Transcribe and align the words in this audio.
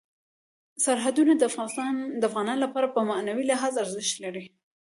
سرحدونه 0.85 1.33
د 1.37 1.43
افغانانو 2.29 2.61
لپاره 2.63 2.87
په 2.95 2.99
معنوي 3.09 3.43
لحاظ 3.51 3.73
ارزښت 3.83 4.15
لري. 4.23 4.45